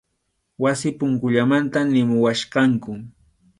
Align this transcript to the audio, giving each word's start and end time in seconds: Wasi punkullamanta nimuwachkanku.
Wasi 0.63 0.89
punkullamanta 0.99 1.79
nimuwachkanku. 1.91 2.91